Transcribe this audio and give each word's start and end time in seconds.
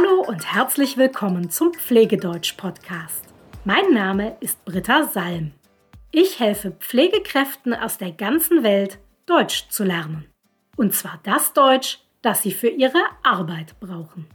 Hallo 0.00 0.22
und 0.22 0.54
herzlich 0.54 0.96
willkommen 0.96 1.50
zum 1.50 1.74
Pflegedeutsch-Podcast. 1.74 3.24
Mein 3.64 3.92
Name 3.92 4.36
ist 4.40 4.64
Britta 4.64 5.04
Salm. 5.04 5.52
Ich 6.10 6.40
helfe 6.40 6.70
Pflegekräften 6.70 7.74
aus 7.74 7.98
der 7.98 8.12
ganzen 8.12 8.62
Welt, 8.62 8.98
Deutsch 9.26 9.68
zu 9.68 9.84
lernen. 9.84 10.26
Und 10.76 10.94
zwar 10.94 11.20
das 11.24 11.52
Deutsch, 11.52 11.98
das 12.22 12.42
sie 12.42 12.52
für 12.52 12.68
ihre 12.68 13.02
Arbeit 13.22 13.78
brauchen. 13.80 14.26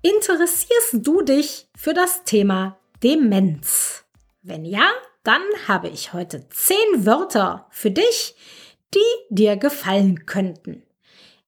Interessierst 0.00 1.06
du 1.06 1.22
dich 1.22 1.66
für 1.76 1.92
das 1.92 2.24
Thema 2.24 2.78
Demenz? 3.02 4.04
Wenn 4.42 4.64
ja, 4.64 4.88
dann 5.22 5.42
habe 5.68 5.88
ich 5.88 6.12
heute 6.14 6.48
zehn 6.48 7.04
Wörter 7.04 7.66
für 7.70 7.90
dich, 7.90 8.36
die 8.94 9.34
dir 9.34 9.56
gefallen 9.56 10.24
könnten. 10.24 10.82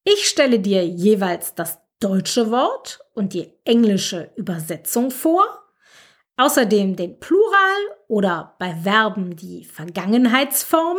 Ich 0.05 0.29
stelle 0.29 0.59
dir 0.59 0.85
jeweils 0.87 1.55
das 1.55 1.79
deutsche 2.01 2.51
Wort 2.51 3.01
und 3.15 3.33
die 3.33 3.51
englische 3.65 4.31
Übersetzung 4.37 5.11
vor, 5.11 5.45
außerdem 6.37 6.97
den 6.97 7.19
Plural 7.19 7.79
oder 8.09 8.57
bei 8.59 8.75
Verben 8.75 9.37
die 9.37 9.65
Vergangenheitsform 9.65 10.99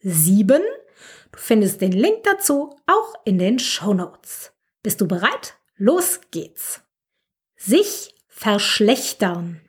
87. 0.00 0.62
Du 1.32 1.38
findest 1.38 1.80
den 1.80 1.92
Link 1.92 2.22
dazu 2.22 2.76
auch 2.86 3.14
in 3.24 3.38
den 3.38 3.58
Show 3.58 3.94
Notes. 3.94 4.52
Bist 4.88 5.02
du 5.02 5.06
bereit? 5.06 5.58
Los 5.76 6.22
geht's. 6.30 6.80
Sich 7.56 8.14
verschlechtern. 8.26 9.60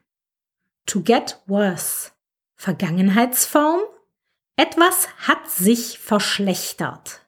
To 0.86 1.03
get 1.03 1.42
worse. 1.45 2.12
Vergangenheitsform. 2.56 3.81
Etwas 4.56 5.09
hat 5.17 5.52
sich 5.52 6.00
verschlechtert. 6.00 7.28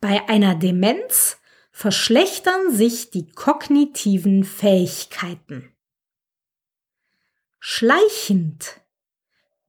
Bei 0.00 0.28
einer 0.28 0.56
Demenz 0.56 1.38
verschlechtern 1.70 2.74
sich 2.74 3.12
die 3.12 3.30
kognitiven 3.30 4.42
Fähigkeiten. 4.42 5.72
Schleichend. 7.60 8.80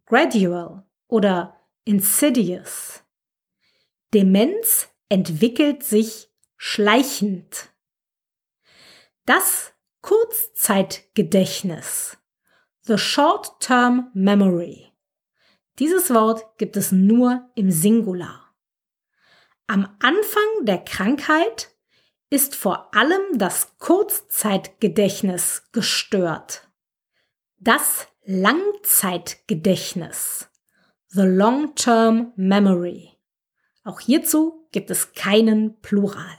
Gradual 0.08 0.88
oder 1.08 1.62
insidious. 1.86 3.04
Demenz 4.12 4.90
entwickelt 5.08 5.84
sich 5.84 6.31
schleichend. 6.64 7.72
Das 9.26 9.74
Kurzzeitgedächtnis. 10.02 12.20
The 12.82 13.00
Short-Term 13.00 14.12
Memory. 14.14 14.94
Dieses 15.80 16.14
Wort 16.14 16.60
gibt 16.60 16.78
es 16.78 16.92
nur 16.92 17.50
im 17.56 17.72
Singular. 17.72 18.54
Am 19.66 19.98
Anfang 20.02 20.44
der 20.62 20.78
Krankheit 20.78 21.72
ist 22.30 22.56
vor 22.56 22.94
allem 22.94 23.40
das 23.40 23.80
Kurzzeitgedächtnis 23.80 25.64
gestört. 25.72 26.70
Das 27.58 28.08
Langzeitgedächtnis. 28.24 30.48
The 31.08 31.24
Long-Term 31.24 32.34
Memory. 32.36 33.18
Auch 33.84 34.00
hierzu 34.00 34.68
gibt 34.72 34.92
es 34.92 35.14
keinen 35.14 35.82
Plural. 35.82 36.38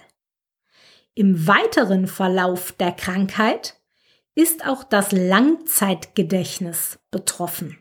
Im 1.15 1.47
weiteren 1.47 2.07
Verlauf 2.07 2.73
der 2.73 2.93
Krankheit 2.93 3.79
ist 4.35 4.67
auch 4.67 4.83
das 4.83 5.13
Langzeitgedächtnis 5.13 6.99
betroffen. 7.11 7.77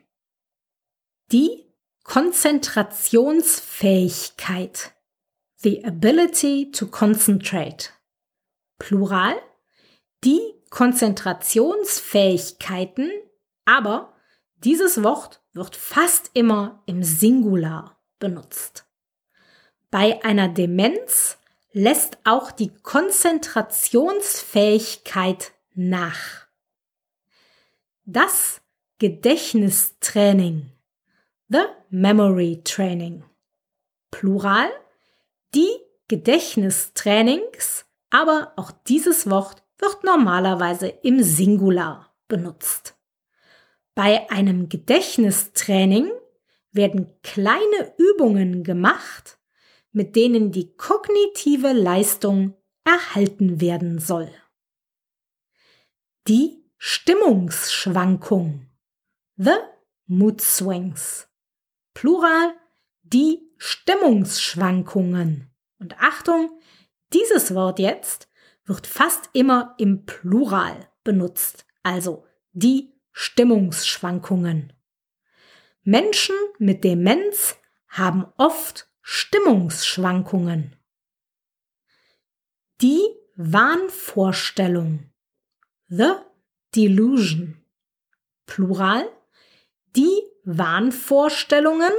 Die 1.32 1.66
Konzentrationsfähigkeit. 2.04 4.92
The 5.56 5.86
ability 5.86 6.72
to 6.72 6.88
concentrate. 6.88 7.92
Plural. 8.80 9.36
Die 10.26 10.42
Konzentrationsfähigkeiten, 10.70 13.10
aber 13.66 14.14
dieses 14.58 15.04
Wort 15.04 15.42
wird 15.54 15.76
fast 15.76 16.32
immer 16.34 16.82
im 16.86 17.04
Singular 17.04 17.98
benutzt. 18.20 18.86
Bei 19.90 20.24
einer 20.24 20.48
Demenz 20.48 21.41
lässt 21.74 22.20
auch 22.26 22.52
die 22.52 22.72
Konzentrationsfähigkeit 22.84 25.54
nach. 25.74 26.46
Das 28.06 28.62
Gedächtnistraining, 29.00 30.70
the 31.50 31.64
Memory 31.90 32.62
Training. 32.64 33.24
Plural, 34.12 34.70
die 35.56 35.72
Gedächtnistrainings, 36.08 37.86
aber 38.10 38.54
auch 38.58 38.72
dieses 38.88 39.30
Wort 39.30 39.64
wird 39.78 40.04
normalerweise 40.04 40.90
im 40.90 41.24
Singular 41.24 42.14
benutzt. 42.28 42.96
Bei 43.96 44.30
einem 44.30 44.68
Gedächtnistraining 44.70 46.12
werden 46.72 47.10
kleine 47.24 47.94
Übungen 47.98 48.64
gemacht, 48.64 49.40
mit 49.92 50.16
denen 50.16 50.52
die 50.52 50.76
kognitive 50.76 51.74
Leistung 51.74 52.56
erhalten 52.84 53.62
werden 53.62 54.00
soll. 54.00 54.32
Die 56.28 56.64
Stimmungsschwankung. 56.78 58.68
The 59.38 59.58
Mood 60.08 60.42
Swings. 60.42 61.28
Plural 61.94 62.54
die 63.04 63.52
Stimmungsschwankungen. 63.58 65.50
Und 65.80 66.00
Achtung, 66.00 66.50
dieses 67.14 67.54
Wort 67.54 67.80
jetzt 67.80 68.30
wird 68.66 68.88
fast 68.88 69.30
immer 69.34 69.76
im 69.78 70.06
Plural 70.06 70.90
benutzt, 71.04 71.66
also 71.84 72.26
die 72.54 72.94
Stimmungsschwankungen. 73.12 74.74
Menschen 75.84 76.36
mit 76.58 76.84
Demenz 76.84 77.58
haben 77.88 78.26
oft 78.38 78.91
Stimmungsschwankungen. 79.14 80.74
Die 82.80 83.02
Wahnvorstellung. 83.36 85.12
The 85.90 86.14
Delusion. 86.74 87.62
Plural. 88.46 89.10
Die 89.98 90.18
Wahnvorstellungen 90.46 91.92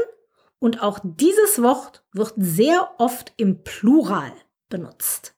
und 0.59 0.83
auch 0.83 1.01
dieses 1.05 1.61
Wort 1.61 2.03
wird 2.13 2.33
sehr 2.39 2.95
oft 2.97 3.35
im 3.37 3.63
Plural 3.63 4.33
benutzt. 4.71 5.37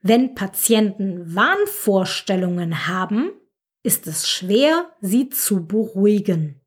Wenn 0.00 0.34
Patienten 0.34 1.36
Wahnvorstellungen 1.36 2.88
haben, 2.88 3.30
ist 3.84 4.08
es 4.08 4.28
schwer, 4.28 4.92
sie 5.00 5.28
zu 5.28 5.68
beruhigen. 5.68 6.60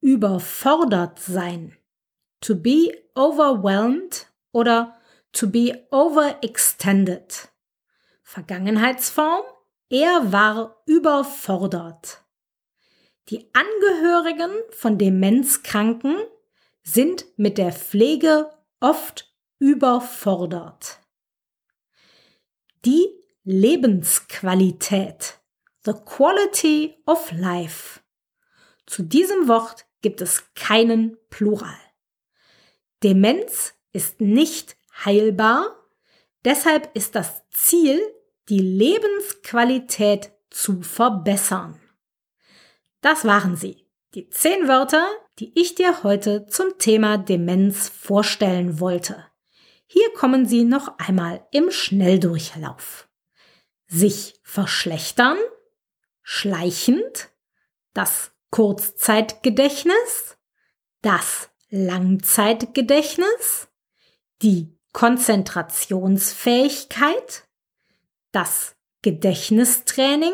Überfordert 0.00 1.18
sein 1.18 1.76
to 2.40 2.54
be 2.54 2.92
overwhelmed 3.14 4.26
oder 4.52 4.94
to 5.32 5.46
be 5.46 5.86
overextended. 5.90 7.48
Vergangenheitsform, 8.22 9.44
er 9.88 10.32
war 10.32 10.82
überfordert. 10.86 12.22
Die 13.28 13.50
Angehörigen 13.54 14.50
von 14.70 14.98
Demenzkranken 14.98 16.16
sind 16.82 17.26
mit 17.36 17.58
der 17.58 17.72
Pflege 17.72 18.50
oft 18.80 19.34
überfordert. 19.58 21.00
Die 22.84 23.08
Lebensqualität, 23.42 25.38
the 25.84 25.92
quality 25.92 26.96
of 27.06 27.32
life. 27.32 28.00
Zu 28.86 29.02
diesem 29.02 29.48
Wort 29.48 29.86
gibt 30.02 30.20
es 30.20 30.54
keinen 30.54 31.16
Plural. 31.30 31.85
Demenz 33.02 33.74
ist 33.92 34.20
nicht 34.20 34.76
heilbar, 35.04 35.76
deshalb 36.44 36.94
ist 36.94 37.14
das 37.14 37.42
Ziel, 37.50 38.00
die 38.48 38.60
Lebensqualität 38.60 40.32
zu 40.50 40.82
verbessern. 40.82 41.80
Das 43.00 43.24
waren 43.24 43.56
sie, 43.56 43.86
die 44.14 44.28
zehn 44.30 44.68
Wörter, 44.68 45.06
die 45.38 45.52
ich 45.58 45.74
dir 45.74 46.02
heute 46.02 46.46
zum 46.46 46.78
Thema 46.78 47.18
Demenz 47.18 47.88
vorstellen 47.88 48.80
wollte. 48.80 49.26
Hier 49.86 50.12
kommen 50.14 50.46
sie 50.46 50.64
noch 50.64 50.98
einmal 50.98 51.46
im 51.52 51.70
Schnelldurchlauf. 51.70 53.08
Sich 53.86 54.40
verschlechtern, 54.42 55.38
schleichend, 56.22 57.28
das 57.92 58.32
Kurzzeitgedächtnis, 58.50 60.36
das 61.02 61.50
Langzeitgedächtnis, 61.70 63.68
die 64.42 64.76
Konzentrationsfähigkeit, 64.92 67.44
das 68.32 68.74
Gedächtnistraining, 69.02 70.32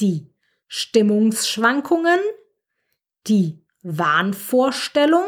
die 0.00 0.34
Stimmungsschwankungen, 0.66 2.20
die 3.26 3.64
Wahnvorstellung, 3.82 5.26